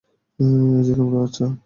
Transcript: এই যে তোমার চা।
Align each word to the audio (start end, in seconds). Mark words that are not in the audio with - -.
এই 0.39 0.83
যে 0.83 0.93
তোমার 0.95 1.27
চা। 1.33 1.45